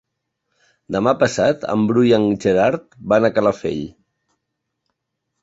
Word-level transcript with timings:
Demà 0.95 1.11
passat 1.23 1.67
en 1.73 1.83
Bru 1.91 2.05
i 2.07 2.15
en 2.17 2.25
Gerard 2.47 2.99
van 3.15 3.29
a 3.29 3.33
Calafell. 3.37 3.87